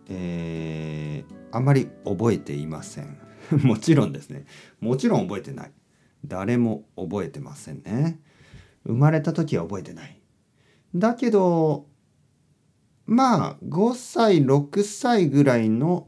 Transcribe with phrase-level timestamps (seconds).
[0.09, 3.17] えー、あまり覚えていません。
[3.63, 4.45] もちろんですね。
[4.79, 5.71] もちろん覚えてない。
[6.23, 8.21] 誰も覚えてませんね。
[8.85, 10.21] 生まれた時は覚えてない。
[10.93, 11.87] だけど
[13.07, 16.07] まあ5歳6歳ぐらいの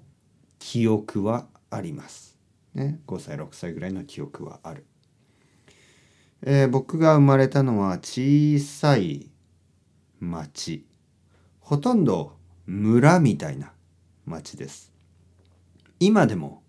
[0.60, 2.38] 記憶はあります、
[2.76, 4.86] ね、5歳6歳ぐらいの記憶はある、
[6.44, 9.32] えー、僕が生まれたのは小さい
[10.20, 10.86] 町。
[11.72, 12.34] ほとんど
[12.66, 13.72] 村みたいな
[14.26, 14.92] 町です。
[16.02, 16.64] 今でも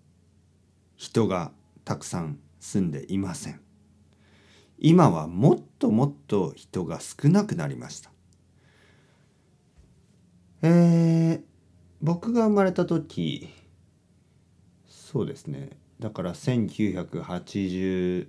[0.95, 1.50] 人が
[1.84, 3.61] たくさん住んでいません。
[4.78, 8.12] 今はもっともっと人が少なくなりました。
[10.62, 11.42] えー、
[12.00, 13.48] 僕が生まれた時
[14.86, 18.28] そうですねだから1986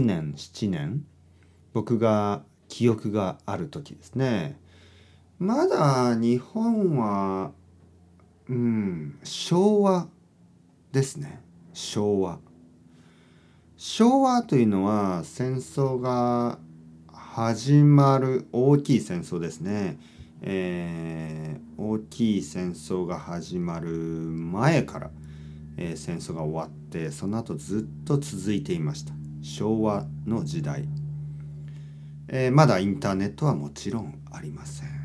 [0.00, 1.06] 年7年
[1.72, 4.58] 僕が記憶がある時ですね
[5.38, 7.52] まだ日本は
[8.48, 10.08] うん昭和
[10.90, 11.40] ですね。
[11.72, 12.40] 昭和。
[13.76, 16.58] 昭和というのは戦争が
[17.12, 20.00] 始まる大きい戦争ですね、
[20.42, 25.10] えー、大きい戦争が始まる前から、
[25.76, 29.12] えー、戦争が終わってその後ずっと続いていました。
[29.42, 30.88] 昭和の時代、
[32.26, 34.97] えー、まだインターネットはもちろんありません。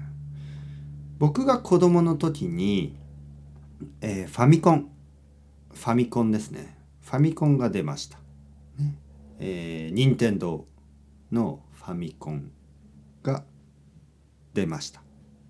[1.24, 2.98] 僕が子供の時に、
[4.02, 4.90] えー、ファミコン。
[5.74, 6.78] ファミコンですね。
[7.00, 8.18] ファミコンが出ました、
[8.78, 8.94] ね。
[9.40, 10.66] えー、任天堂
[11.32, 12.52] のファミコン
[13.24, 13.46] が
[14.54, 15.02] 出ました。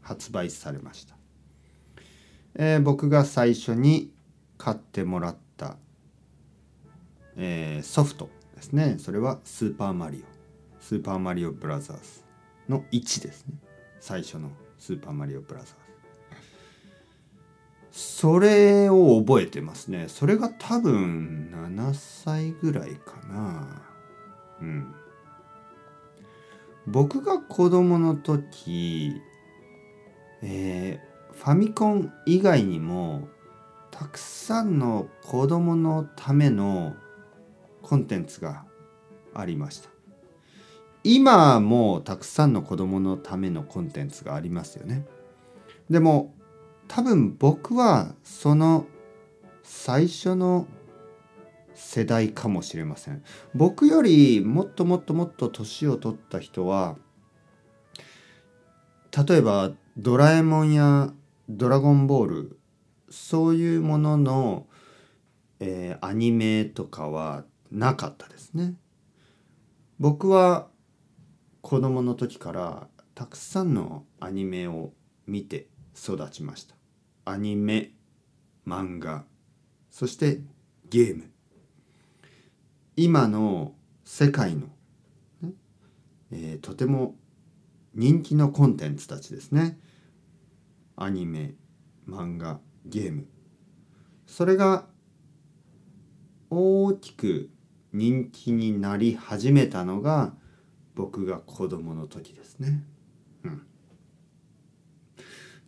[0.03, 1.15] 発売されました、
[2.53, 4.11] えー、僕が最初に
[4.59, 5.77] 買ってもらった、
[7.35, 8.97] えー、ソフトですね。
[8.99, 10.83] それはスーパーマリオ。
[10.83, 12.23] スーパーマリオブラザーズ
[12.69, 13.55] の1ですね。
[13.99, 14.51] 最初の。
[14.83, 15.65] スーパーマリオブラザ。
[15.65, 15.73] ーズ
[17.97, 20.09] それを覚えてますね。
[20.09, 23.81] それが多分7歳ぐらいかな。
[24.59, 24.93] うん。
[26.85, 29.21] 僕が子供の時
[30.41, 33.29] えー、ファミコン以外にも
[33.89, 36.93] たくさんの子供のための
[37.81, 38.65] コンテンツが
[39.33, 39.89] ありました。
[41.03, 45.05] 今もたくさんの子供のためのコンテンツがありますよね。
[45.89, 46.33] でも
[46.87, 48.85] 多分僕はその
[49.63, 50.67] 最初の
[51.73, 53.23] 世代かもしれません。
[53.53, 56.97] 僕よりもっともっともっと年を取った人は
[59.27, 61.11] 例えばドラえもんや
[61.49, 62.59] ドラゴンボール
[63.09, 64.65] そういうものの、
[65.59, 68.75] えー、アニメとかはなかったですね。
[69.99, 70.67] 僕は
[71.63, 74.91] 子供の時からたくさんのアニメを
[75.25, 76.75] 見て育ちました。
[77.23, 77.91] アニメ
[78.67, 79.23] 漫画
[79.89, 80.41] そして
[80.89, 81.31] ゲーム。
[82.97, 84.67] 今の世界の、
[86.31, 87.15] えー、とても
[87.95, 89.79] 人気のコンテンツたちですね。
[90.97, 91.53] アニメ
[92.09, 93.25] 漫画ゲーム。
[94.27, 94.85] それが
[96.49, 97.49] 大きく
[97.93, 100.33] 人気になり始めたのが
[100.95, 102.83] 僕が子供の時ですね。
[103.43, 103.65] うん、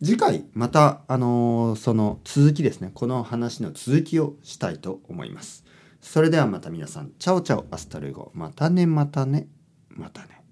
[0.02, 5.64] 次回またあのー、その続きですねこの話の続きをしたいと思います。
[6.00, 9.48] それではまた皆さん ciao ciao hasta luego またねまたね
[9.90, 10.45] またね。